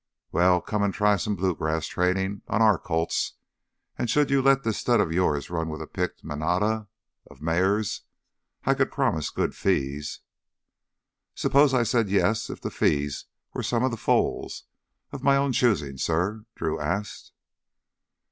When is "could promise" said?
8.73-9.29